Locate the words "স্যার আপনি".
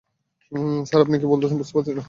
0.85-1.15